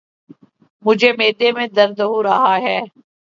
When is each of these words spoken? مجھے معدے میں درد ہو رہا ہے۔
مجھے 0.83 1.11
معدے 1.13 1.51
میں 1.51 1.67
درد 1.67 1.99
ہو 2.01 2.21
رہا 2.23 2.55
ہے۔ 2.57 2.79